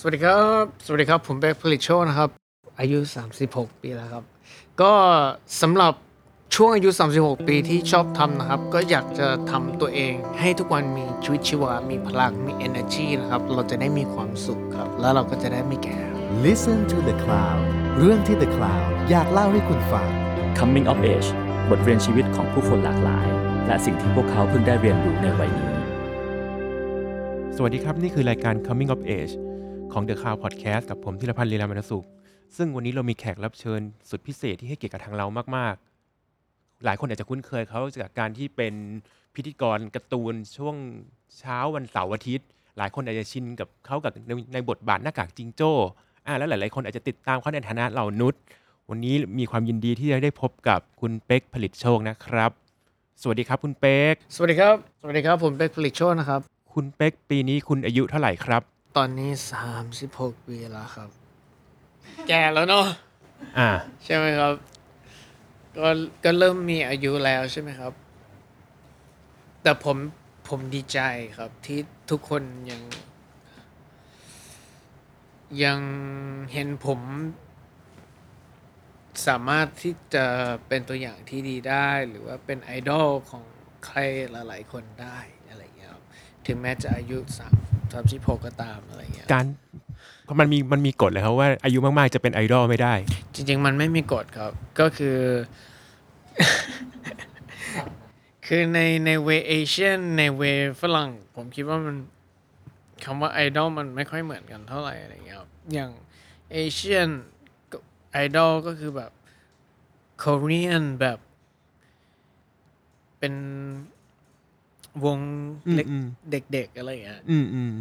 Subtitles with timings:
[0.00, 2.30] สวัสดีครับ สวัสดีครับ ผมเบคผลิตโชคนะครับ
[2.80, 2.98] อายุ
[3.38, 4.24] 36 ปีแล้วครับ
[4.80, 4.92] ก็
[5.62, 5.92] สำหรับ
[6.54, 15.98] ช่วงอายุ 36 ปีที่ชอบทำนะครับ ก็อยากจะทำตัวเองให้ทุกวันมีชีวิตชีวา มีพลัง มี energy นะครับ เราจะได้มีความสุขครับ แล้วเราก็จะได้ไม่แก่
[16.44, 17.60] Listen to the Cloud
[17.98, 20.08] เรื่องที่ The Cloud อยากเล่าให้คุณฟัง
[20.58, 21.28] Coming of Age
[21.70, 23.26] บทเรียนชีวิตของผู้คนหลากหลาย
[23.66, 25.70] และสิ่งที่พวกเขาเพิ่งได้เรียนรู้ในวัยนี้
[27.56, 29.34] สวัสดีครับ นี่คือรายการ Coming of Age
[29.98, 32.06] ของ The Cloud Podcast กับผมธีรพันธ์ลีลามนสุข
[32.56, 33.80] ซึ่งวันนี้เรามีแขกรับเชิญ
[34.10, 35.26] สุดพิเศษที่ให้เกียรติกับทางเรา
[35.56, 35.74] มาก
[36.24, 38.74] ๆ หลายคนอาจจะคุ้นเคยเขาจากการที่เป็น
[39.34, 40.76] พิธีกรการ์ตูนช่วง
[41.38, 42.46] เช้าวันเสาร์อาทิตย์
[42.78, 45.72] หลายคนอาจจะชินกับเขากับในในบทบาทหน้ากากจิงโจ้
[46.26, 48.40] อ่าแล้วหลาย ๆ คนอาจจะติดตามเขาในฐานะเหล่านุษย์
[48.90, 52.50] วันนี้มีความยินดีที่จะได้พบกับคุณเป๊กผลิตโชคนะครับ
[53.22, 56.40] สวัสดีครับคุณเป๊ก สวัสดีครับ สวัสดีครับ ผมเบคผลิตโชคนะครับ
[56.74, 59.30] คุณเป๊กปีนี้คุณอายุเท่าไหร่ครับ ตอนนี้
[59.88, 61.10] 36ปีแล้วครับ
[62.28, 62.86] แก่แล้วเนาะ
[63.58, 63.70] อ่า
[64.04, 64.54] ใช่ไหมครับ
[65.76, 65.88] ก็
[66.24, 67.92] ก็เริ่มมีอายุแล้วใช่ไหมครับ
[69.62, 69.96] แต่ผม
[70.48, 71.00] ผมดีใจ
[71.38, 72.82] ครับที่ทุกคนยัง
[75.64, 75.80] ยัง
[76.52, 77.00] เห็นผม
[79.26, 80.24] สามารถที่จะ
[80.68, 83.44] เป็นตัวอย่างที่ดีได้ หรือว่าเป็นไอดอลของ
[83.86, 83.98] ใคร
[84.30, 86.04] หลายๆคนได้อะไรอย่างเงี้ยครับ
[86.46, 87.54] ถึงแม้จะอายุสาม
[87.92, 89.44] สามสิบหกก็ตามอะไรอย่างเงี้ยการ
[90.24, 92.94] เพราะมันมีมันมีกฎเลยครับว่าอายุมากๆจะเป็นไอดอลไม่ได้
[93.34, 95.18] จริง ๆ มันไม่มีกฎครับ ก็คือ
[98.46, 100.42] คือในในเวเอเชียนในเว
[100.80, 101.96] ฝรั่ง ผมคิดว่ามัน
[103.04, 105.90] คำว่าไอดอลมันไม่ค่อยเหมือนกันเท่าไหร่อะไรอย่างเงี้ยครับอย่าง
[106.52, 107.08] เอเชียน
[108.12, 109.12] ไอดอลก็คือแบบ
[110.22, 111.18] k o เรียนแบบ
[113.18, 113.34] เป็น
[115.04, 115.18] วง
[115.74, 117.72] เล็กอืมเด็ก ๆ อะไรอย่างเงี้ยอืมอืม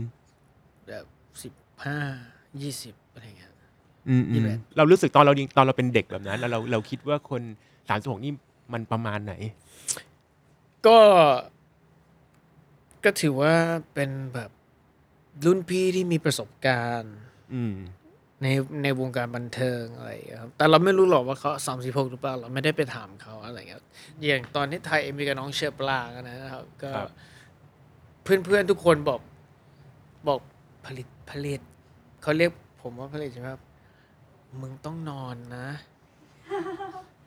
[0.88, 1.06] แบบ
[1.44, 1.54] สิบ
[1.86, 2.00] ห้า
[2.62, 3.52] ยี่สิบอะไรอย่างเงี้ย
[4.10, 7.42] อืมอืยี่มสิบเอ็ดเรารู้สึกตอนเรายังตอนเราเป็นเด็กแบบนั้นแล้วเราเราคิดว่าคน
[7.90, 8.34] สามสิบหกนี่
[8.74, 9.34] มันประมาณไหน
[10.88, 11.00] ก็
[13.04, 13.56] ก็ถือว่า
[13.94, 14.52] เป็นแบบ
[15.46, 17.16] รุ่นพี่ที่มีประสบการณ์
[17.54, 17.76] อืม
[18.42, 18.48] ใน
[18.84, 23.84] ในวงการบันเทิงอะไรอย่างเงี้ยครับแต่เราไม่รู้หรอกว่าเขาสามสิบหกหรือเปล่า เราไม่ได้ไปถามเขาอะไรอย่างเงี้ย
[24.26, 27.10] อย่างตอนที่ไทยเอ็มวีกับน้องเชอปลางอะนะครับ ก็ครับ
[28.24, 29.22] เพื่อนเพื่อนๆทุกคนบอก
[30.28, 30.40] บอก
[30.86, 31.62] ผลิตผลิต
[32.22, 33.62] เขาเรียกผมว่าผลิตใช่ไหมครับ
[34.62, 35.68] มึงต้องนอนนะ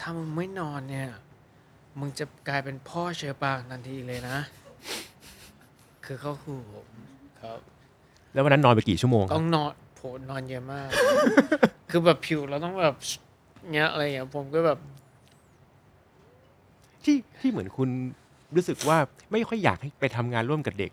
[0.00, 1.08] ถ้ามึงไม่นอนเนี่ย
[2.00, 4.38] มึงจะกลายเป็นพ่อเชอปางทันทีเลยนะ
[6.04, 6.88] คือเขาขู่ผม
[7.42, 7.60] ครับ
[8.32, 9.72] แล้ววันนั้นนอนไปกี่ชั่วโมงคต้รัอบงนอน
[10.02, 10.88] โผนอนเยอะมาก
[11.90, 12.94] คือแบบผิวเราต้องแบบ
[13.72, 14.78] เงี้ยอะไรอย่างเงี้ยผมก็แบบ
[17.04, 17.88] ที่ที่เหมือนคุณ
[18.56, 18.98] รู้สึกว่า
[19.32, 20.90] ไม่ค่อยอยากให้ไปทำงานร่วมกับเด็ก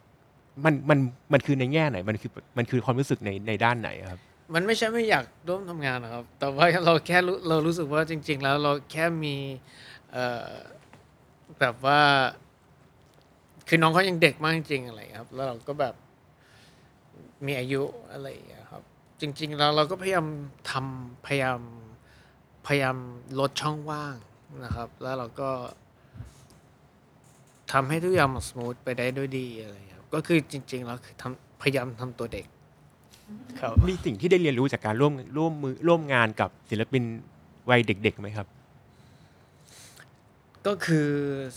[0.65, 0.99] มันมัน
[1.33, 4.19] มันคือในแง่ไหน มันคือมันคือความรู้สึกในในด้านไหนครับ
[4.53, 9.35] มันไม่ใช่ไม่อยากร่วมทำงานนะครับ แต่ว่าเราแค่รู้เรารู้สึกว่าจริง ๆ แล้วเราแค่มี
[10.11, 10.51] เอ่อ
[11.59, 11.99] แบบว่า
[13.67, 15.95] คือน้องเขายังเด็กมากจริงๆอะไรอย่างเงี้ยครับ แล้วเราก็แบบ
[17.45, 17.81] มีอายุ
[18.11, 18.83] อะไรอย่างเงี้ยครับ
[19.21, 20.27] จริง ๆ แล้วเราก็พยายาม
[20.71, 21.59] ทำพยายาม
[22.67, 22.97] พยายาม
[23.39, 24.15] ลดช่องว่าง
[24.63, 25.49] นะครับ แล้วเราก็
[27.71, 32.45] ทำให้ทุกอย่างมันสมูทไปได้ด้วยดีอะไรอย่างเงี้ยครับก็คือจริง ๆ แล้วคือทำพยายามทำตัวเด็ก
[33.59, 37.03] ครับมีสิ่งที่ได้เรียนรู้จากการร่วมร่วมมือร่วมงานกับศิลปิน
[37.69, 38.47] วัยเด็กๆไหมครับ
[40.67, 41.09] ก็คือ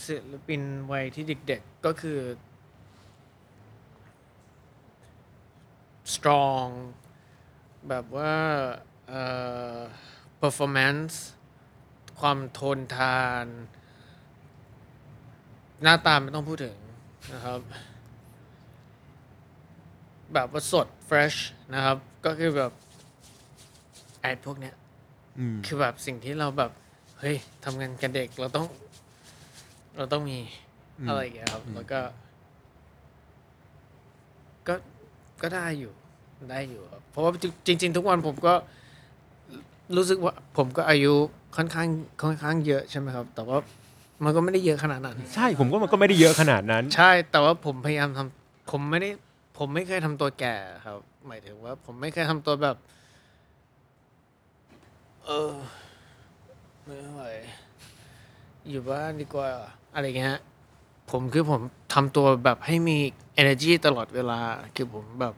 [0.05, 0.61] ศิลปิน
[0.91, 2.19] วัยที่เด็กๆก็คือ
[6.13, 6.69] strong
[7.89, 8.33] แบบว่า
[9.07, 9.21] เอ่
[9.75, 9.79] อ
[10.41, 11.15] performance
[12.19, 13.45] ความทนทาน
[15.81, 16.77] หน้าตาไม่ต้องพูดถึง
[17.33, 17.59] นะครับ
[20.33, 21.37] แบบว่าสด fresh
[21.73, 22.71] นะครับ ก็คือแบบ
[24.21, 24.75] แอดพวกเนี้ย
[25.39, 26.71] อืมคือแบบสิ่งที่เราแบบ
[27.19, 28.65] เฮ้ยทำงานกับเด็กเราต้อง
[29.97, 30.39] เราต้องมี
[30.99, 32.01] อืมอะไรอย่างเงี้ยครับ แล้วก็
[34.67, 34.75] ก็
[35.41, 35.93] ก็ได้อยู่
[36.49, 37.31] ได้อยู่ครับเพราะว่า
[37.67, 38.53] จริง ๆ ทุกวันผมก็
[39.95, 41.13] รู้สึกว่าผมก็อายุ
[41.55, 41.87] ค่อนข้าง
[42.23, 43.57] ค่อนข้างเยอะใช่ไหมครับ แต่ว่า
[44.23, 49.09] มันก็ไม่ได้เยอะขนาดนั้น ใช่ผมก็มันก็ไม่ได้เยอะขนาดนั้น ใช่แต่ว่าผมพยายามทำผมไม่ได้
[49.57, 50.55] ผมไม่เคยทำตัวแก่
[50.85, 50.97] ครับ
[51.27, 52.77] หมายถึงว่า ผมไม่เคยทำตัวแบบ
[55.25, 55.53] เออ
[56.85, 57.23] ไม่ไหว
[58.69, 59.49] อยู่บ้านดีกว่า
[59.93, 60.37] อะไรเงี้ย
[61.11, 61.61] ผมคือผม
[61.93, 62.97] ทำตัวแบบให้มี
[63.41, 64.39] energy ตลอดเวลา
[64.75, 65.33] คือผมแบบ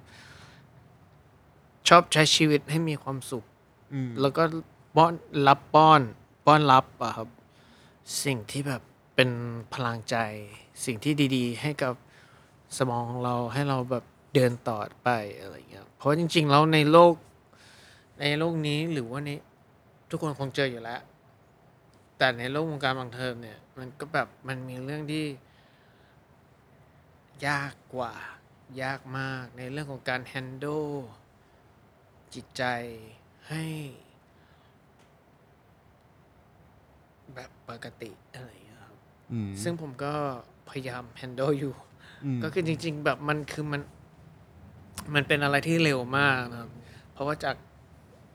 [1.87, 3.43] ชอบใช้ชีวิตให้มีความสุข
[3.93, 4.43] อืมแล้วก็
[4.95, 5.13] ป้อน
[5.47, 6.01] รับป้อน
[6.45, 7.29] ป้อนรับอะครับ
[8.23, 8.81] สิ่งที่แบบ
[9.15, 9.29] เป็น
[9.73, 10.15] พลังใจ
[10.85, 11.93] สิ่งที่ดีๆ ให้กับ
[12.77, 14.03] สมองของเราให้เราแบบ
[14.33, 15.09] เดินต่อไป
[15.39, 17.13] อะไรเงี้ยเพราะจริง ๆ แล้วในโลก
[18.21, 19.29] ในโลกนี้หรือว่าใน
[20.09, 21.01] ทุกคนคงเจออยู่แล้ว
[22.17, 25.25] แต่ในโลกวงการบันเทิงเนี่ย มันก็แบบมันมีเรื่องที่
[27.47, 28.13] ยากกว่า
[28.81, 30.93] ยากมากในเรื่องของการ handle
[32.33, 32.63] จิตใจ
[33.49, 33.63] ให้
[37.35, 38.97] แบบปกติอะไรอย่างเงี้ยครับ
[39.31, 40.13] อืมซึ่งผมก็
[40.69, 41.73] พยายาม handle อยู่
[42.37, 43.81] มก็คือจริง ๆ แบบมันคือมัน
[45.13, 46.71] มันเป็นอะไรที่เร็วมากนะครับ
[47.11, 47.55] เพราะว่าจาก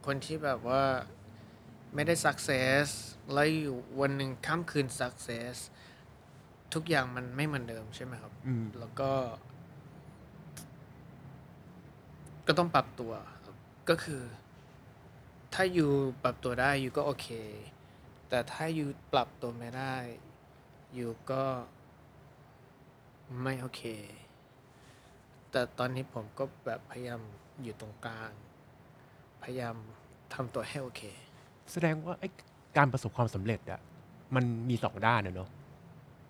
[0.06, 0.82] คนที่แบบว่า
[1.94, 2.86] ไม่ได้ success
[3.32, 5.54] แล้วอยู่วันหนึ่งข้ามคืน success
[6.74, 9.10] ทุกอย่างมันไม่เหมือนเดิมใช่ไหมครับอืมแล้วก็
[12.46, 13.37] ก็ต้องปรับตัวครับ
[13.88, 14.22] ก็คือ
[15.54, 15.90] ถ้าอยู่
[16.22, 17.28] ปรับตัวได้อยู่ก็โอเค
[18.28, 19.96] แต่ถ้าอยู่ปรับตัวไม่ได้
[20.94, 21.42] อยู่ก็
[23.42, 23.82] ไม่โอเค
[25.50, 27.20] แต่ตอนนี้ผมก็แบบพยายาม
[27.62, 28.30] อยู่ตรงกลาง
[29.42, 29.76] พยายาม
[30.34, 31.02] ทำตัวให้โอเค
[31.72, 32.28] แสดงว่าไอ้
[32.76, 33.80] การประสบความสำเร็จอะ
[34.34, 35.48] มันมีสองด้านอะเนาะ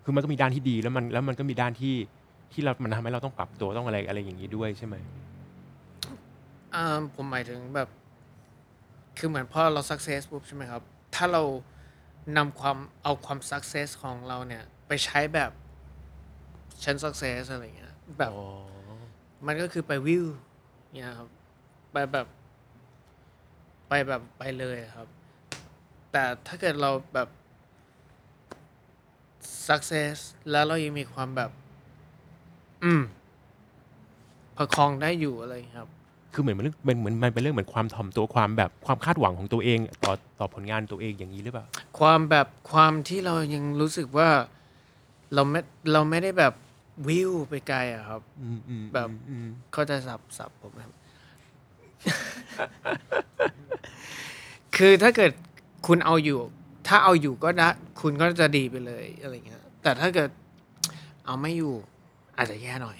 [0.03, 1.95] คือมันก็มีด้านที่ดีแล้วมันแล้วมันก็มีด้านที่
[2.53, 4.95] ที่เรา มันทำให้เราต้องปรับตัวต้องอะไรอะไรอย่างนี้ด้วยใช่ไหม
[6.79, 7.89] อ่าผมหมายถึงแบบ
[9.17, 10.83] คือเหมือนพอเรา success ปุ๊บใช่ไหมครับ
[11.15, 11.43] ถ้าเรา
[12.37, 15.51] นำความเอาความ success ของเราเนี่ย ไปใช้แบบ
[16.83, 18.47] ฉัน success อะไรเงี้ยแบบอ๋อ
[19.45, 20.25] มันก็คือไปวิว
[20.97, 21.29] เนี่ยครับ
[21.91, 22.27] ไปแบบ
[23.87, 25.07] ไปแบบไปเลยครับ
[26.11, 27.29] แต่ถ้าเกิดเราแบบ
[29.67, 30.17] success
[30.51, 31.51] แล้วเรายังมีความแบบ
[32.83, 33.01] อืม
[34.57, 35.91] ประคองได้อยู่อะไรอย่างเงี้ยครับ
[36.33, 41.65] คือเหมือนมันเรื่องมันเหมือนมันเป็นเรื่องเหมือนความถ่อมตัวความแบบความคาดหวังของตัวเอง ต่อต่อผลงานตัวเองอย่างนี้หรือเปล่า
[41.99, 44.29] ความแบบความที่เรายังรู้สึกว่า
[45.33, 45.59] เราไม่
[45.93, 46.53] เราไม่ได้แบบ
[47.07, 50.95] วิวไปไกลอะครับ อืมอืมแบบอืมเข้าใจสับสับผมไหมครับ
[54.75, 55.31] คือถ้าเกิด
[55.87, 56.39] คุณเอาอยู่
[56.87, 57.67] ถ้าเอาอยู่ก็ได้
[58.01, 60.29] คุณก็จะดีไปเลยอะไรเงี้ยแต่ถ้าเกิด
[61.25, 61.73] เอาไม่อยู่
[62.37, 62.97] อาจจะแย่หน่อย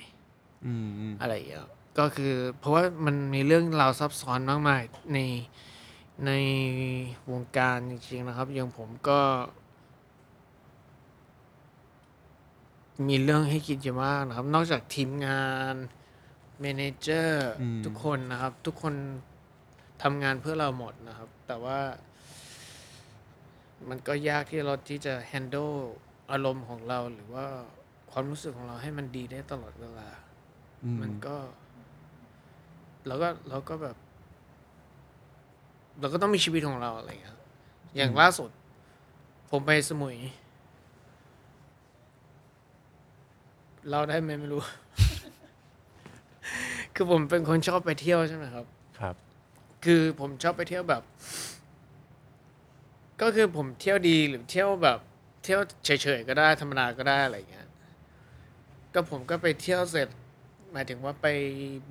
[0.65, 1.61] อืมอืมอะไรอย่างเงี้ย
[1.97, 4.83] ก็คือเพราะว่ามันมีเรื่องราวซับซ้อนมากมาย
[5.13, 5.19] ใน
[6.25, 6.31] ใน
[7.31, 9.19] วงการจริงๆนะครับอย่างผมก็
[13.07, 15.44] มีเรื่องให้คิดเยอะมากนะครับ นอกจากทีมงา
[15.74, 15.75] น
[16.59, 17.51] เมเนเจอร์
[17.86, 18.94] ทุกคนนะครับ ทุกคน
[20.03, 21.80] ทำงานเพื่อเราหมดนะครับ แต่ว่า
[23.89, 25.74] มันก็ยากที่เราที่จะ handle
[26.31, 27.45] อารมณ์ของเราหรือว่า
[28.12, 30.09] ความรู้สึกของเราให้มันดีได้ตลอดเวลา
[30.83, 31.36] อืมันก็
[33.07, 33.96] เราก็เราก็แบบ
[36.00, 37.38] เราก็ต้องมีชีวิตของเราอะไรอย่างเงี้ย
[37.96, 38.50] อย่างล่าสุด
[39.51, 40.18] ผมไปสมุย
[43.90, 44.62] เราได้ไหมไม่รู้
[46.96, 48.66] คือผมเป็นคนชอบไปเที่ยวใช่ไหมครับ
[49.00, 49.16] ครับ
[49.86, 51.04] คือผมชอบไปเที่ยวแบบ
[53.22, 55.00] ก็คือผมเที่ยวดีหรือเที่ยวแบบ
[55.44, 57.68] เที่ยวเฉยๆก็ได้ธรรมดาก็ได้อะไรอย่างเงี้ย
[58.94, 60.07] ก็ผมก็ไปเที่ยวเสร็จ
[60.72, 61.28] หมายถึงว่าไป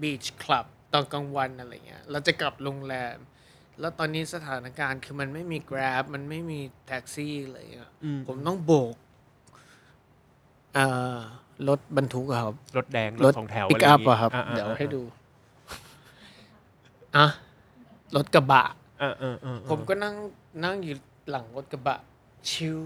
[0.01, 3.17] บีชคลับ ตอนกลางวันอะไรเงี้ยเราจะกลับโรงแรม
[3.81, 8.95] แล้วตอนนี้สถานการณ์คือมันไม่มี Grab มันไม่มีแท็กซี่อะไรเงี้ยอืมผมต้องโบก
[10.75, 11.17] เอ่อ
[11.69, 15.03] รถบรรทุกอะครับ รถแดงรรถถสองแถวปิอะกไรออัย่าพงงี้อะครับอ่าอ่าเดี๋ยวอ่าให้ดู
[17.17, 17.27] อะ
[18.17, 18.65] รถกระบะ
[19.03, 20.15] อ่าอ่าอ่าผมก็นั่ง
[20.65, 20.95] นั่งอยู่
[21.31, 21.99] หลังรถกระบะ
[22.51, 22.81] ชิล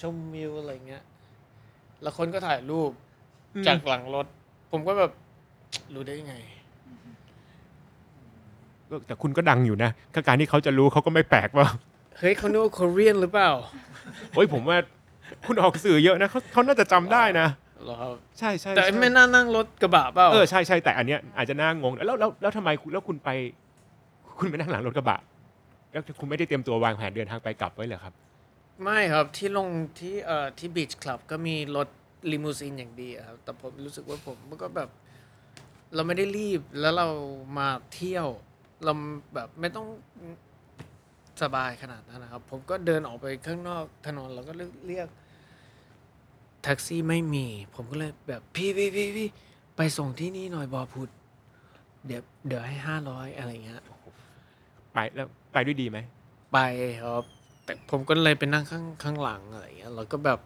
[0.00, 1.04] ชมวิวอะไรเงี้ย
[2.02, 2.90] แล้วคนก็ถ่ายรูป
[3.66, 4.26] จากหลังรถ
[4.70, 5.12] ผมก็แบบ
[5.94, 6.57] รู้ได้ยังไงก็
[9.06, 11.66] แต่คุณก็ดังอยู่นะก็การที่เขาจะรู้เขาก็ไม่แปลกว่า
[12.18, 13.50] เฮ้ยเขานึกว่า Korean หรือเปล่า
[14.34, 14.78] โอ้ยผมว่า
[15.46, 17.48] คุณออกสื่อเยอะนะเขาเขาน่าจะจำได้นะ
[17.84, 23.30] เหรอครับใช่ใช่แต่ใช่ไม่น่านั่งรถกระบะเปล่าเออใช่ใช่แต่อันเนี้ยอาจจะน่างงแล้วแล้วแล้วทำไมคุณแล้วคุณไป
[24.38, 25.18] คุณไปนั่งหลังรถกระบะ
[25.92, 28.14] แล้วคุณไม่ได้เตรียมตัววางแผนเดินทางไปกลับไว้เหรอครับ
[28.82, 29.68] ไม่ครับที่ลง
[29.98, 31.88] ที่เอ่อที่บีชคลับก็มีรถ
[32.32, 34.88] ลิมูซีนอย่างดีอะครับแต่ผมรู้สึกว่าผมก็แบบ
[35.94, 37.08] เราไม่ได้รีบแล้วเรา
[37.58, 38.28] มาเที่ยว
[38.84, 38.92] เรา
[39.34, 39.86] แบบไม่ต้อง
[41.42, 45.08] สบายขนาดนั้นนะครับ ผมก็เดินออกไปข้างนอกถนนแล้วก็เรียกเรียก
[46.62, 49.28] แท็กซี่ไม่มี ผมก็เลยแบบพี่พี่พี่พี่
[49.76, 51.08] ไปส่งที่นี่หน่อยบอพุด
[52.06, 53.76] เดี๋ยวเดี๋ยวให้ห้าร้อยอะไรเงี้ย
[54.92, 55.98] ไปแล้วไปด้วยดีไหม
[56.52, 56.58] ไป
[57.02, 57.24] ครับ
[57.64, 60.38] แต่ผมก็เลยไปนั่งข้างข้างหลังอะไรอย่างเงี้ยแล้วก็แบบ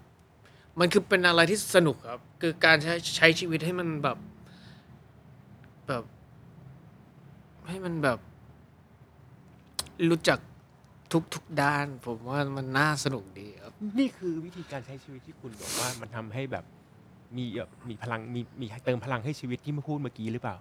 [0.80, 4.18] มันคือเป็นอะไรที่สนุกครับ คือการใช้ใช้ชีวิตให้มันแบบ
[5.88, 6.04] แบบ
[7.68, 8.18] ให้มันแบบ
[10.10, 10.38] รู้จัก
[11.12, 16.64] ทุกทุกด้าน ผมว่ามันน่าสนุกดีครับนี่คือวิธีการใช้ชีวิตที่คุณบอกว่ามันทำให้แบบ
[17.36, 20.56] มีเอ่อมีพลังมีมีเติมพลังให้ชีวิตที่เมื่อพูดเมื่อกี้หรือเปล่า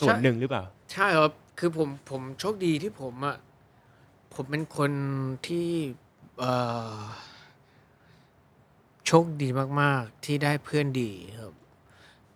[0.00, 3.36] ส่วนใช่หนึ่งหรือเปล่า ใช่ครับ คือผมผมโชคดีที่ผมอะ
[4.34, 4.92] ผมเป็นคน
[5.46, 5.68] ที่
[6.38, 6.52] เอ่
[6.96, 6.98] อ
[9.06, 9.48] โชคดี
[9.80, 11.54] มาก ๆ ที่ได้เพื่อนดีครับ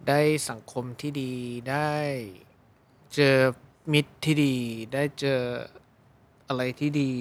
[0.09, 1.33] ได้สังคมที่ดี
[1.71, 1.93] ได้
[3.15, 3.37] เจอ
[3.93, 4.55] มิตรที่ดี
[4.93, 5.41] ได้เจอ
[6.49, 7.13] อะไรที่ดี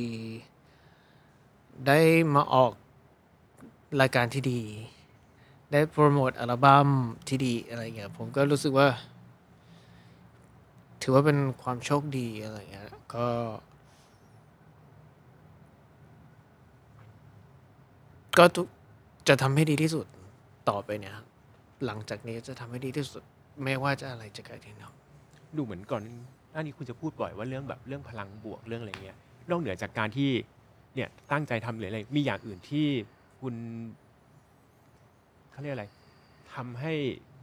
[1.88, 2.00] ได้
[2.36, 2.72] มาออก
[4.02, 4.62] รายการที่ดี
[5.72, 6.90] ได้โปรโมทอัลบั้ม
[7.28, 8.88] ที่ดีอะไรเงี้ยผมก็รู้สึกว่า
[11.02, 13.28] ถือว่าเป็นความโชคดีอะไรเงี้ยก็
[18.38, 18.46] ก็
[19.28, 20.06] จะทำให้ดีที่สุด
[20.70, 21.16] ต่อไปเนี่ย
[21.86, 23.24] หลังจากนี้จะทำให้ดีที่สุด
[23.64, 25.01] ไม่ว่าจะอะไรจะเกิดขึ้นครับ
[25.58, 26.04] ดูเหมือนก่อน
[26.52, 29.18] หน้านี้คุณจะพูดบ่อยว่าเรื่องแบบเรื่องพลังบวกเรื่องอะไรเงี้ย
[29.50, 30.30] นอกเหนือจากการที่
[30.96, 32.88] เนี่ยตั้งใจทำหรืออะไรมีอย่างอื่นที่
[33.42, 33.56] คุณ
[35.52, 35.86] เขาเรียกอะไร
[36.54, 36.94] ทำให้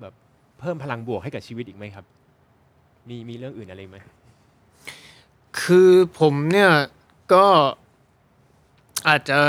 [0.00, 0.14] แบบ
[0.58, 2.04] เพิ่มพลังบวกให้กับชีวิตอีกไหมครับ
[3.08, 3.96] มีมีเรื่องอื่นอะไรไหม
[5.60, 6.72] คือผมเนี่ย
[7.32, 7.46] ก็
[9.08, 9.40] อาจจะ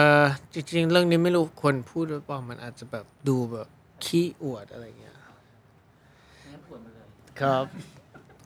[0.54, 3.68] จริงๆ เรื่องนี้ไม่รู้ควรพูดหรือเปล่ามันอาจจะแบบดูแบบ
[4.06, 5.16] ขี้อวดอะไรเงี้ย
[7.42, 7.66] ครับ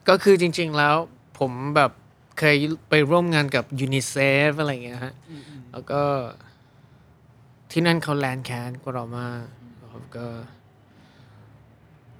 [0.08, 0.96] ก็คือจริง ๆแล้ว
[1.38, 1.90] ผมแบบ
[2.38, 2.56] เคย
[2.88, 4.14] ไปร่วมงานกับยูนิเซ
[4.48, 5.14] ฟอะไรเงี้ยฮะ
[5.72, 6.02] แล้วก็
[7.70, 9.42] ที่นั่นเขาแลนด์แคนกว่าเรามาก
[9.92, 10.26] ครับก็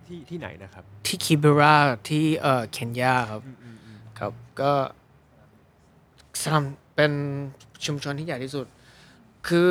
[0.06, 1.76] ที่ที่ไหนนะครับ ที่คิเบรา
[2.08, 3.42] ที่เอ่อเคนยาครับ
[4.18, 4.72] ครับก็
[6.42, 7.12] สำเป็น
[7.84, 8.66] ชุมชนที่ใหญ่ที่สุด
[9.48, 9.70] คือ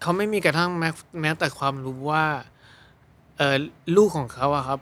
[0.00, 0.88] เขาไม่มีกระทั่งแม้
[1.20, 2.24] แม้แต่ความรู้ว่า
[3.36, 3.56] เออ
[3.96, 4.80] ลูกของเขาอะครับ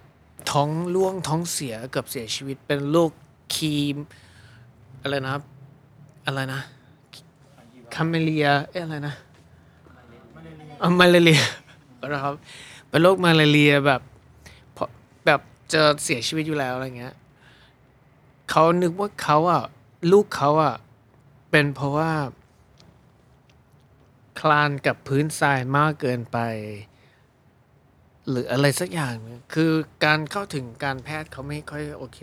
[0.50, 3.10] ท้องร่วงท้องเสียเกือบเสียชีวิตเป็นโรค
[3.54, 3.96] คีม
[5.02, 5.44] อะไรนะครับ
[6.26, 6.60] อะไรนะ
[7.94, 9.14] คาเมเลียเอ๊ะอะไรนะ
[10.82, 11.42] อะมาลาเรีย
[12.08, 12.34] นะครับ
[12.88, 14.00] เป็นโรคมาลาเรียแบบ
[15.26, 15.40] แบบ
[15.72, 17.14] จะเสียชีวิตอยู่แล้วอะไรเงี้ย
[18.50, 19.62] เขานึกว่าเขาอะ
[20.12, 20.74] ลูกเขาอะ
[21.50, 22.12] เป็นเพราะว่า
[24.40, 26.38] คลานกับพื้นทรายมากเกินไป
[28.30, 29.72] หรืออะไรสักอย่างเนี่ยคือ
[30.04, 32.18] การเข้าถึงการแพทย์เขาไม่ค่อยโอเค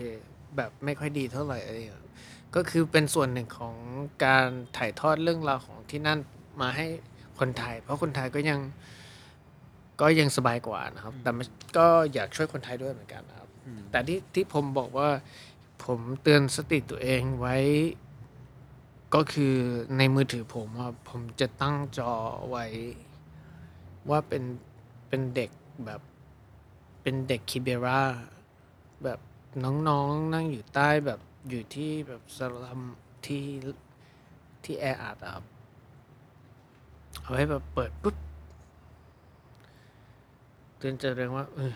[0.56, 2.04] แบบไม่ค่อยดีเท่าไหร่อะไรอย่างเงี้ย
[2.54, 3.74] ก็คือเป็นส่วนหนึ่งของ
[4.24, 4.46] การ
[4.76, 6.18] ถ่ายทอดเรื่องราวของที่นั่น
[6.60, 6.86] มาให้
[7.38, 8.60] คนไทย เพราะคนไทยก็ยัง
[10.00, 11.46] ก็ยังสบายกว่านะครับ แต่มัน
[11.78, 13.48] ก็อยากช่วยคนไทยด้วยเหมือนกันนะครับ
[13.90, 15.08] แต่ที่ที่ผมบอกว่า
[15.84, 17.56] ผมเตือนสติตัวเองไว้
[19.14, 19.54] ก็คือ
[19.98, 22.12] ในมือถือผมอะผมจะตั้งจอ
[22.50, 22.64] ไว้
[24.10, 24.42] ว่าเป็น
[25.08, 25.50] เป็นเด็ก
[25.84, 26.00] แบบ
[27.02, 28.02] เป็นเด็กคิเบรา
[29.04, 29.18] แบบ
[29.64, 32.80] น้องๆ นั่งอยู่ใต้แบบอยู่ที่แบบสลัม
[33.26, 33.44] ที่
[34.64, 35.44] ที่แออัดอะครับ
[37.20, 38.16] เอาไว้แบบเปิดปุ๊บ
[40.78, 41.72] เตือนใจตัวเองว่าเออ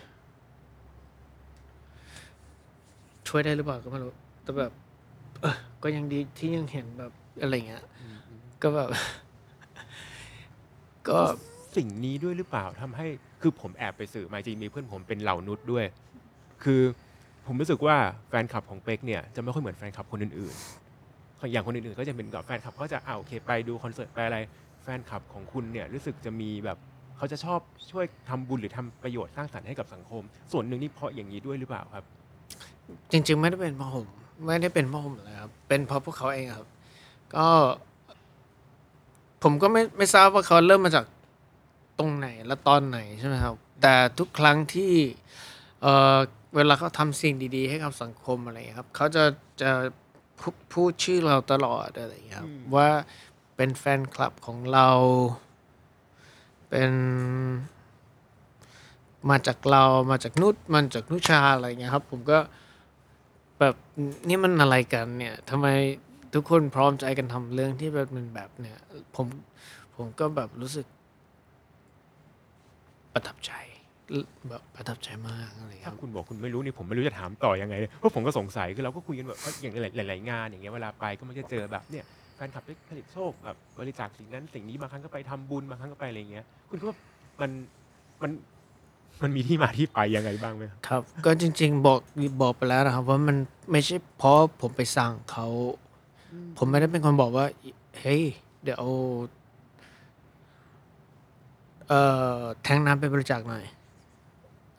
[3.26, 4.72] ช่วยได้หรือเปล่าก็ไม่รู้ แต่แบบ
[5.40, 7.84] เออก็ยังดีที่ยังเห็นแบบอะไรเงี้ย
[8.62, 8.88] ก็แบบ
[11.08, 11.18] ก็
[11.76, 13.06] สิ่งนี้ด้วยหรือเปล่าทำให้
[13.42, 15.84] คือผมแอบไปสื่อมาจริงมีเพื่อนผมเป็นเหล่านุษย์ด้วย
[16.64, 16.80] คือ
[17.46, 17.96] ผมรู้สึกว่า
[18.28, 24.38] แฟนคลับของเป็กเนี่ยจะไม่ค่อยเหมือนแฟนคลับคนอื่นๆอย่างคนอื่นๆก็จะเป็นกับแฟนคลับเขาจะเอาโอเคไปดูคอนเสิร์ตไปอะไร
[24.82, 26.78] แฟนคลับของคุณเนี่ยรู้สึกจะมีแบบ
[27.16, 27.60] เขาจะชอบ
[27.90, 30.22] ช่วยทำบุญหรือทำประโยชน์สร้างสรรค์ให้กับสังคม
[30.52, 32.04] ส่วนหนึ่งนี่เพราะอย่างนี้ด้วยหรือเปล่าครับ
[33.12, 34.06] จริง ๆ ไม่ได้เป็นเพราะผม
[34.46, 36.66] ไม่ได้เป็นเพราะผมเลยครับเป็นเพราะพวกเขาเองครับ
[37.34, 37.46] ก็
[39.42, 41.04] ผมก็ไม่ไม่ทราบว่าเขาเริ่มมาจาก
[42.00, 44.92] ตรงไหนและตอนไหนใช่ไหมครับ แต่ทุกครั้งที่
[45.82, 46.18] เออ
[46.56, 49.24] เวลาเขาทำสิ่งดีๆ ให้กับสังคมอะไรอย่างเงี้ยครับเขาจะ
[49.62, 49.70] จะ
[50.40, 52.88] พูพูดชื่อเราตลอดอะไรอย่างเงี้ยครับว่า
[53.56, 54.88] เป็นแฟนคลับของเรา
[56.68, 56.92] เป็น
[59.30, 62.38] มาจากเรามาจากนุชมาจากนุชาอะไรอย่างเงี้ยครับ ผมก็
[63.58, 63.74] แบบ
[64.28, 65.66] นี่มันอะไรกันเนี่ยทำไม
[66.34, 68.78] ทุกคนพร้อมใจกันทำเรื่องที่แบบมันแบบเนี่ย
[69.16, 69.26] ผม
[69.96, 70.86] ผมก็แบบรู้สึก
[73.14, 73.52] ประทับใจ
[74.48, 82.04] แบบประทับใจมากอะไรคถ้ารับคุณบอกคุณไม่รู้นี่ผมไม่รู้จะถามต่อยังไงเลยเพราะผมก็สงสัยคือเราก็คุยกันแบบว่าอย่างหลาย ๆ งานอย่างเงี้ยเวลาไปก็มันจะเจอแบบเนี่ย
[82.36, 86.96] แฟนคลับได้ผลิตโชคแบบบริจาคสิ่งนั้นสิ่งนี้บางครั้งก็ไปทำบุญบางครั้งก็ไปอะไรอย่างเงี้ยคุณคิดว่า
[87.40, 87.50] มัน
[88.22, 88.30] มัน
[89.22, 91.98] มันมีที่มาที่ไปยังไงบ้างไหมครับครับ ก็จริง ๆ บอก
[92.42, 93.36] บอกไปแล้วนะครับ ว่ามัน
[93.72, 95.46] ไม่ใช่เพราะผมไปสั่งเขา
[96.58, 97.46] ผมไม่ได้เป็นคนบอกว่า
[98.00, 98.22] เฮ้ย
[98.62, 98.84] เดี๋ยว
[101.90, 102.02] เอาเอ่
[102.38, 103.64] อแทงน้ำไปบริจาคหน่อย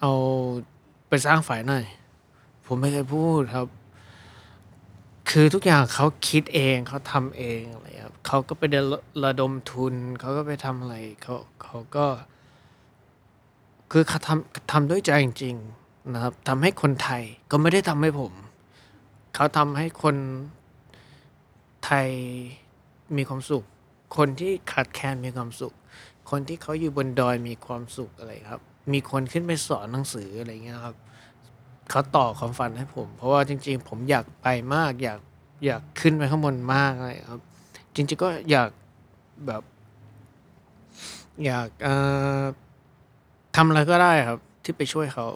[0.01, 0.11] เอา
[1.09, 1.85] ไปสร้างฝ่ายหน่อย
[2.65, 3.67] ผมไม่เคยพูดครับ
[5.29, 8.63] คือทุกอย่างเขาคิดเองเขาทำเองอะไรครับเขาก็ไป
[9.23, 12.05] ระดมทุน เขาก็ไปทำอะไรเขาเขาก็
[13.91, 18.33] คือเขาทำทำด้วยใจจริง ๆ นะครับทำให้คนไทยก็ไม่ได้ทำให้ผม
[19.35, 20.15] เขาทำให้คน
[21.85, 22.07] ไทย
[23.15, 23.63] มีความสุข
[24.17, 25.73] คนที่ขาดแคลนมีความสุข
[26.31, 28.61] คนที่เขาอยู่บนดอยมีความสุขอะไรครับ
[28.93, 30.95] มีคนขึ้นไปสอนหนังสืออะไรเงี้ยครับ
[31.89, 35.19] เขาต่อความฝันให้ผม เพราะว่าจริง ๆ ผมอยากไปมาก อยาก
[35.65, 37.41] อยากขึ้นไปข้างบนมากเลยครับ
[37.95, 38.69] จริงๆก็อยาก
[39.47, 39.63] แบบ
[41.45, 41.67] อยาก
[43.55, 45.27] ทำอะไรก็ได้ครับ ที่ไปช่วยเขา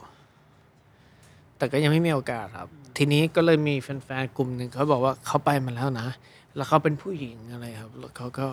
[1.57, 6.07] แต่ก็ยังไม่มีโอกาสครับ ทีนี้ก็เลยมีแฟนๆกลุ่มหนึ่งเขาบอกว่าเขาไปมาแล้วนะ
[6.55, 8.47] แล้วเขาเป็นผู้หญิงอะไรครับแล้วเขาก็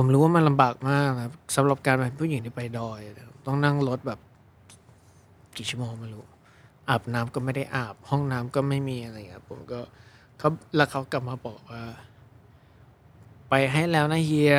[0.00, 3.00] ผมรู้ว่ามันลำบากมากนะครับสำหรับการเป็นผู้หญิงที่ไปดอย
[3.46, 4.20] ต้องนั่งรถแบบ
[5.56, 6.24] กี่ชั่วโมงไม่รู้
[6.88, 9.80] อาบน้ำก็ไม่ได้อาบ ห้องน้ำก็ไม่มีอะไรครับ ผมก็
[10.38, 11.82] เขาแล้วเขากลับมาบอกว่า
[13.48, 14.56] ไปให้แล้วนะเฮีย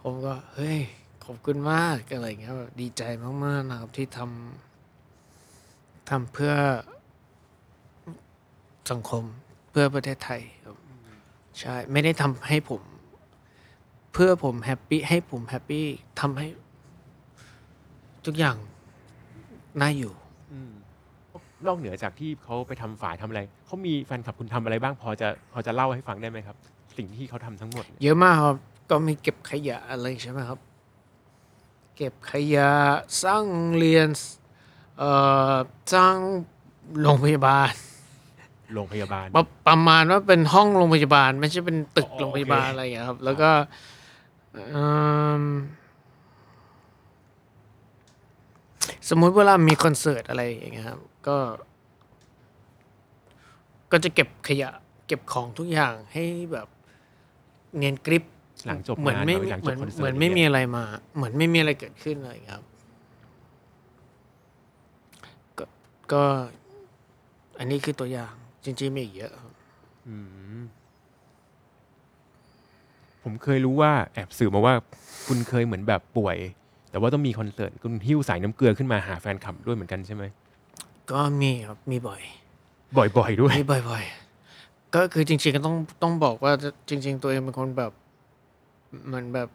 [0.00, 0.78] ผมก็ เฮ้ย
[1.24, 6.52] ขอบคุณมากอะไรอย่างเงี้ยแบบดีใจมากๆนะครับที่ทำทำเพื่อ
[8.90, 9.24] สังคม
[9.70, 10.76] เพื่อประเทศไทยครับ
[11.60, 12.82] ใช่ ไม่ได้ทำให้ผม
[14.12, 15.84] เพื่อผม happy ให้ผม happy
[16.20, 16.46] ทำให้
[18.26, 18.56] ทุกอย่าง
[19.80, 20.12] น่าอยู่
[20.52, 20.72] อืม
[21.66, 26.56] นอกเหนือจากที่เขาไปทำฝ่ายทำอะไรเขามีแฟนคลับคุณทำอะไรบ้างพอจะพอจะเล่าให้ฟังได้ไหมครับ
[26.96, 28.56] สิ่งที่เขาทำทั้งหมดเนี่ยเยอะมากครับ
[28.90, 30.58] ก็มีเก็บขยะอะไรใช่ไหมครับ
[31.96, 32.70] เก็บขยะ
[33.22, 34.08] สร้างโรงเรียน
[34.98, 35.10] เอ่
[35.52, 35.54] อ
[35.94, 36.16] สร้าง
[37.00, 37.72] โรงพยาบาล
[38.74, 43.50] โรงพยาบาล ประประมาณว่าเป็นห้องโรงพยาบาล ไม่ใช่เป็นตึกอ๋อโรงพยาบาลโอเคอะไรอย่างเงี้ยครับ แล้วก็
[44.52, 44.86] เอิ่
[45.40, 45.42] ม
[49.08, 50.98] สมมุติเวลามีคอนเสิร์ตอะไรอย่างเงี้ยครับ
[51.28, 51.36] ก็
[53.92, 54.70] ก็จะเก็บขยะ
[55.06, 56.68] เก็บของทุกอย่างให้แบบ
[57.76, 58.24] เนียนกริป
[58.66, 60.84] หลังจบเหมือนงานไม่หรือหลังเหจมืบอนคอนเสิร์ตเหมือนไม่มีย่างงี้ยอะไรมา
[61.16, 62.64] เหมือนไม่มีอะไรเกิดขึ้นอะไรอย่างเงี้ยครับ
[65.58, 65.64] ก็
[66.12, 66.24] ก็
[67.58, 69.52] อันนี้คือตัวอย่าง จริงๆมีอีกเยอะครับ
[70.08, 70.16] อื
[70.58, 70.62] ม
[73.22, 74.74] ผมเคยรู้ว่าแอบสื่อมาว่า
[75.26, 76.36] คุณเคยเหมือนแบบป่วย
[76.90, 80.24] แต่ว่าต้องมีคอนเสิร์ตคุณหิ้วสายน้ำเกลือขึ้นมาหาแฟนคลับด้วยเหมือนกันใช่ไหม
[81.10, 82.20] ก็มีครับมีบ่อย
[83.16, 86.52] บ่อยๆด้วยมีบ่อยๆ ก็คือจริง ๆ ก็ต้องต้องบอกว่า
[86.88, 87.92] จริง ๆ ตัวเองเป็นคนแบบ
[89.06, 89.48] เหมือนแบบ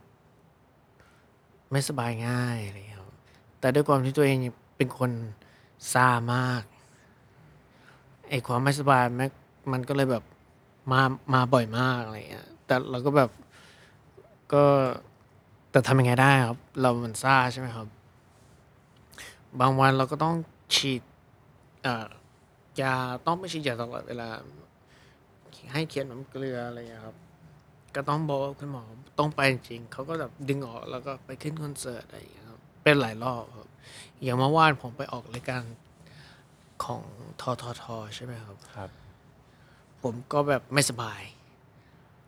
[1.71, 3.11] ไม่สบายง่ายอะไรอย่างเงี้ยครับ
[3.59, 4.37] แต่ด้วยความที่ตัวเอง
[4.77, 5.11] เป็นคน
[5.93, 6.63] ซ่ามาก
[8.29, 9.25] ไอความไม่สบายแม้
[9.71, 10.23] มันก็เลยแบบ
[10.91, 11.01] มา
[11.33, 13.29] มาบ่อยมากอะไรอย่างเงี้ยแต่เราก็แบบ
[14.53, 14.63] ก็
[15.71, 17.87] แต่ทำยังไงได้ครับ เรามันซ่าใช่ไหมครับ
[19.59, 20.35] บางวันเราก็ต้อง
[20.75, 21.01] ฉีด
[22.81, 24.29] ยาต้องไม่ฉีดยาตลอดเวลา
[25.73, 27.15] ให้เขียนน้ำเกลืออะไรอย่างเงี้ยครับ
[27.95, 28.83] ก็ต้องบอกคุณหมอ
[29.19, 33.67] ต้องไปจริงๆเขาก็แบบดึงออกแล้วก็ไปขึ้นคอนเสิร์ตอะไรอย่างเงี้ยครับเป็นหลายรอบครับ
[34.23, 35.63] อย่างเมื่อวานผมไปออกรายการ
[36.83, 37.01] ของ
[37.41, 37.83] ททท
[38.15, 38.89] ใช่ไหมครับ ครับ
[40.03, 41.21] ผมก็แบบไม่สบาย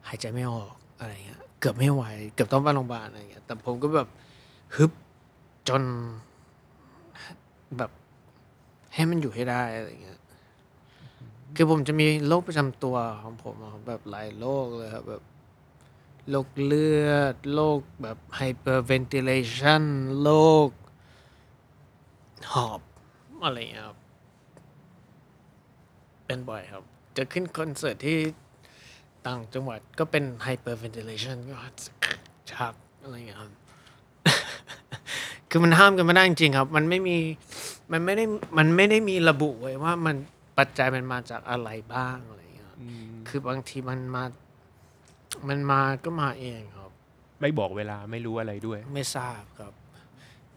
[0.08, 4.08] หายใจไม่ออกอะไรเงี้ยเกือบไม่ไหว เกือบต้องไปโรงพยาบาลอะไรเงี้ยแต่ผมก็แบบ
[4.76, 4.92] ฮึบ
[5.70, 5.84] จน
[7.78, 7.92] แบบ
[8.94, 10.20] ให้มันอยู่ให้ได้อะไรเงี้ย
[11.56, 15.24] คือผมจะมีโรคประจำตัวของผมอะครับแบบหลายโรคเลยครับแบบ
[16.30, 19.84] โรคเลือดโรคแบบ hyperventilation
[20.22, 20.30] โร
[20.68, 20.70] ค
[22.54, 22.82] หอบ
[23.46, 23.98] อะไรเงี้ยครับ
[26.30, 26.84] เป็นบ่อยครับ
[27.18, 28.18] จะขึ้นคอนเสิร์ตที่
[29.28, 31.56] ต่างจังหวัดก็เป็น hyperventilation ก็
[32.52, 33.52] ชักอะไรอย่างเงี้ยครับ
[35.50, 37.18] คือมันห้ามกันไม่ได้จริงๆครับ มันไม่มี
[37.92, 38.26] มันไม่ได้
[38.58, 40.16] มันไม่ได้มีระบุไว้ว่ามัน
[40.58, 44.24] ปัจจัยมันมาจากอะไรบ้างอะไรอย่างเงี้ยครับอืมคือบางทีมันมา
[45.48, 46.92] มันมาก็มาเองครับ
[47.42, 49.74] ไม่บอกเวลาไม่รู้อะไรด้วย ไม่ทราบครับ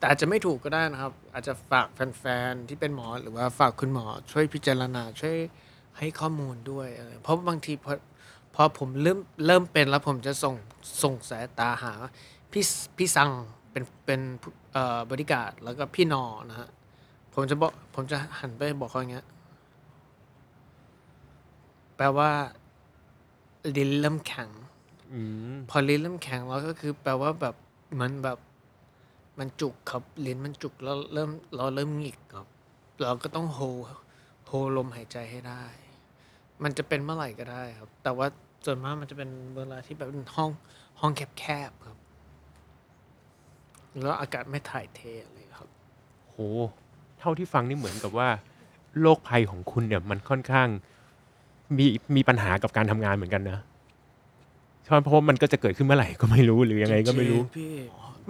[0.02, 5.38] แต่อาจจะไม่ถูกก็ได้นะครับ อาจจะฝากแฟนๆที่เป็นหมอหรือว่าฝากคุณหมอช่วยพิจารณาช่วย
[5.98, 7.92] ให้ข้อมูลด้วยอะไรเพราะบางทีพอ
[8.54, 10.54] พอผมเริ่มเริ่มเป็นแล้วผมจะส่ง
[11.02, 11.92] ส่งสายตาหา
[12.52, 12.64] พี่
[12.96, 13.30] พี่ซัง
[13.70, 16.68] เป็นเป็นผู้เอ่อบริการดแล้วก็พี่นอนะฮะ
[17.34, 19.26] ผมจะบอกผมจะหันไปบอกเขาอย่างเงี้ย
[21.96, 22.30] แปลว่า
[23.76, 24.48] ลิ้นเริ่มแข็ง
[25.12, 25.20] อื
[25.52, 27.54] มพอลิ้นเริ่มแข็งแล้วก็คือ แปลว่าแบบ
[27.94, 28.38] เหมันแบบ
[29.38, 32.47] มันจุกครับลิ้นมันจุกแล้วเริ่มเราเริ่มหงิกครับ
[33.03, 33.61] เราก็ต้องโฮ
[34.47, 35.64] โฮลมหายใจให้ได้
[36.62, 38.27] มันจะเป็นเมื่อไหร่ก็ได้ครับ แต่ว่า
[38.64, 40.51] ส่วนมากมันจะเป็นเวลาที่แบบเป็นห้อง
[41.01, 41.99] ห้องแคบๆครับ
[44.03, 45.68] แล้วอากาศไม่ถ่ายเทอะไรครับ
[46.31, 46.37] โห
[47.18, 48.29] เท่าที่ฟังนี่เหมือนกับว่า
[49.01, 50.68] โรคภัยของคุณเนี่ยมันค่อนข้าง
[51.79, 53.59] มีมีปัญหากับการทำงานเหมือนกันนะ
[54.83, 57.73] ใช่ไหมเพราะว่ามันก็จะเกิดขึ้นเมื่อไหร่ก็ไม่รู้หรือยังไงก็ไม่รู้จงๆพี่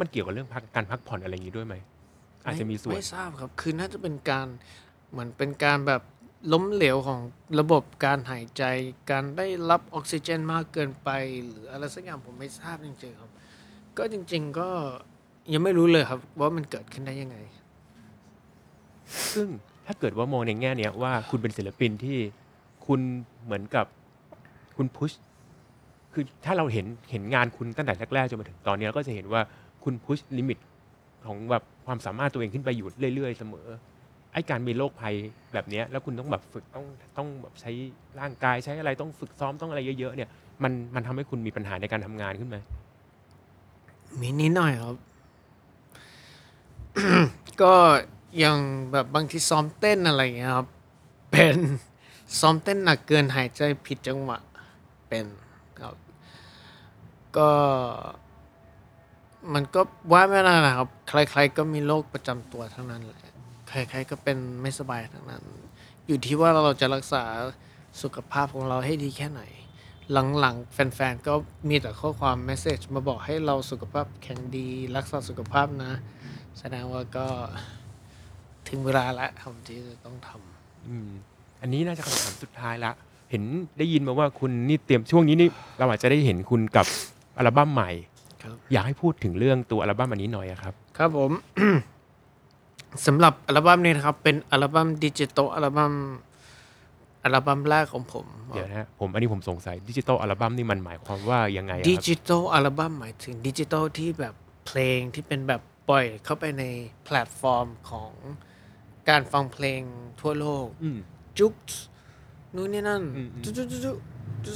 [0.01, 1.75] มันเกี่ยวกับเรื่องพักการพักผ่อนอะไรอย่างนี้ด้วยไหม
[2.45, 4.47] อาจจะมีส่วนไม่ทราบครับ คือน่าจะเป็นการ
[5.11, 6.03] เหมือนเป็นการแบบ
[6.53, 7.21] ล้มเหลวของ
[7.61, 8.63] ระบบการหายใจ
[9.11, 11.11] การได้รับออกซิเจนมากเกินไป
[11.47, 13.31] หรืออะไรสักอย่างผมไม่ทราบจริงๆครับ
[13.99, 14.69] ก็จริง ๆ ก็
[15.53, 17.37] ยังไม่รู้เลยครับ ว่ามันเกิดขึ้นได้ยังไง
[19.33, 19.49] ซึ่ง
[19.87, 22.19] ถ้าเกิดว่ามองในแง่เนี้ยว่าคุณเป็นศิลปินที่
[22.87, 23.01] คุณ
[23.45, 23.87] เหมือนกับ
[24.77, 25.13] คุณพุช
[26.13, 29.41] คือถ้าเราเห็นเห็นงานคุณตั้งแต่แรกๆจนมาถึงตอนนี้เราก็จะเห็นว่า
[29.85, 30.59] คุณพุชลิมิต
[31.27, 33.67] ของแบบความสามารถตัวเองขึ้นไปอยู่เรื่อยๆ เสมอ
[34.33, 35.15] ไอ้การมีโรคภัย
[35.53, 36.85] แบบเนี้ยแล้วคุณต้องแบบฝึกต้อง
[37.17, 37.71] ต้องแบบใช้
[38.21, 40.29] ร่างกายใช้อะไรต้องฝึกซ้อมต้องอะไรเยอะๆเนี่ย
[40.63, 42.57] มันมันทำให้คุณมีปัญหาในการทำงานขึ้นไหม
[44.21, 44.97] มีนิดหน่อยครับ
[47.63, 47.75] ก็
[48.39, 48.59] อย่าง
[48.93, 50.67] แบบบางทีซ้อมเต้นอะไรอย่างเงี้ยครับ
[51.31, 51.57] เป็น
[52.41, 54.39] ซ้อมเต้นหนักเกินหายใจผิดจังหวะ
[55.09, 55.25] เป็น
[57.37, 57.51] ก็
[59.55, 59.81] มันก็
[60.13, 63.23] ว่าไม่ได้นะครับ ใคร ๆ ก็มีโรคประจำตัวทั้งนั้นแหละ
[63.69, 65.43] ใครๆก็เป็นไม่สบายทั้งนั้น
[66.07, 67.25] อยู่ที่ว่าเราจะรักษา
[68.03, 69.43] สุขภาพของเราให้ดีแค่ไหน
[70.41, 71.35] หลังๆ แฟนๆ ก็
[71.69, 75.93] มีแต่ข้อความ message มาบอกให้เราสุขภาพแข็งดี รักษาสุขภาพนะ
[76.59, 77.27] แสดงว่าก็
[78.69, 80.29] ถึงเวลาแล้วครับที่จะต้องท
[80.89, 81.09] อืม
[81.61, 82.93] อันนี้น่าจะคำถามสุดท้ายละ
[83.31, 83.43] เห็น
[83.79, 86.87] ได้ยินมาว่าคุณนี่เตรียมช่วงนี้นี่เราอาจจะได้เห็นคุณกับ
[87.39, 91.31] อัลบั้มใหม่ครับอยากให้พูดถึงเรื่องตัวอัลบั้มอันนี้หน่อยอะครับ ครับผม
[93.07, 95.93] สำหรับอัลบั้มนี้นะครับ เป็นอัลบั้มดิจิตอลอัลบั้ม
[97.25, 104.35] อัลบั้มแรกของผม เดี๋ยวนะฮะผมอันนี้ผมสงสัยดิจิตอลอัลบั้มนี่มันหมายความว่ายังไงอะดิครับจิตอลอัลบั้มหมายถึงดิจิตอลที่แบบ
[104.67, 106.65] เพลงที่เป็นแบบปล่อยเข้าไปใน
[107.05, 108.13] แพลตฟอร์มของ
[109.09, 109.81] การฟังเพลง
[110.21, 110.99] ทั่วโลกอืม
[111.39, 111.55] จุก
[112.55, 113.95] นู่นนี่นั่นอืมอืมจุ๊จุ๊จุ๊จุ๊จุ๊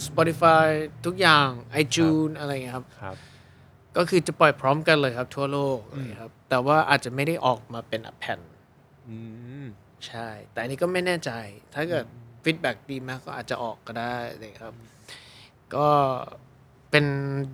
[0.08, 0.66] Spotify
[1.06, 1.48] ทุกอย่าง
[1.82, 3.16] iTunes อะไรอย่างเงี้ยครับ ครับ
[3.96, 8.40] ก็คือจะปล่อยพร้อมกันเลยครับทั่วโลกอะไรอย่างเงี้ยครับ แต่ว่าอาจจะไม่ได้ออกมาเป็นแผ่น
[9.08, 9.16] อื
[9.62, 9.66] ม
[10.06, 11.30] ใช่ แต่อันนี้ก็ไม่แน่ใจ
[11.74, 12.04] ถ้าเกิด
[12.42, 14.74] feedback ดีมากก็อาจจะออกก็ได้เลยครับ
[15.74, 15.88] ก็
[16.90, 17.06] เป็น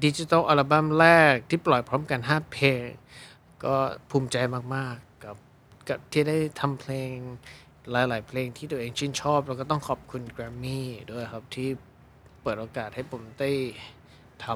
[0.05, 2.83] ดิจิทัลอัลบั้มแรกที่ปล่อยพร้อมกัน 5 เพลง
[3.65, 3.75] ก็
[4.11, 4.37] ภูมิใจ
[4.75, 5.37] มาก ๆ กับ
[5.89, 7.13] กับที่ได้ทำเพลง
[7.91, 11.69] หลาย ๆ เพลงที่ตัวเองชื่นชอบ แล้วก็ต้องขอบคุณแกรมมี่ด้วยครับที่
[12.43, 13.51] เปิดโอกาสให้ผมได้
[14.45, 14.47] ท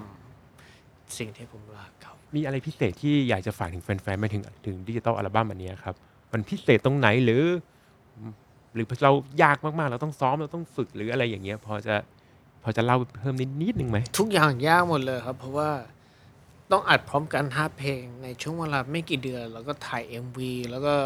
[0.55, 5.95] ำสิ่งที่ผมรักครับ มีอะไรพิเศษที่อยากจะฝากถึงแฟนๆไปถึงถึงดิจิตอลอัลบั้มอันนี้ครับ
[6.33, 7.43] มันพิเศษตรงไหนหรือ
[8.75, 11.95] หรือเรายากมากๆ เราต้องซ้อมเราต้องฝึกหรืออะไรอย่างเงี้ย พอจะ
[12.63, 15.71] พอจะเล่าเพิ่มนิดนิดนึงไหมทุกอย่างยากหมดเลยครับ เพราะว่า
[16.73, 20.39] ต้องอัดพร้อมกันห้าเพลงในช่วงเวลาไม่กี่เดือน แล้วก็ถ่าย MV
[20.71, 20.97] แล้วก็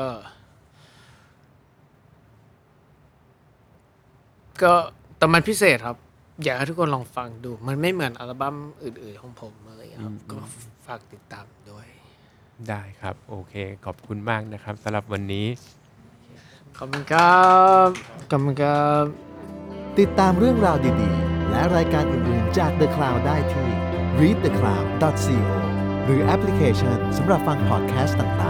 [4.62, 4.72] ก็
[5.18, 5.96] แต่มันพิเศษครับ
[6.44, 10.38] อยากให้ทุกคนลองฟังดู มันไม่เหมือนอัลบั้มอื่นๆของผมอะไรอย่างเงี้ยครับอืมก็
[10.86, 11.86] ฝากติดตามด้วย
[12.68, 15.46] ได้ครับ โอเค ขอบคุณมากนะครับสำหรับวันนี้
[16.76, 17.44] ขอบคุณครั
[17.86, 17.88] บ
[18.30, 19.04] ขอบคุณครับ
[19.98, 23.68] ติดตามเรื่องราวดีๆ และรายการอื่นๆจาก The Cloud ได้ที่
[24.20, 25.38] readthecloud.co
[26.04, 28.49] หรือแอปพลิเคชันสำหรับฟังพอดแคสต์ต่า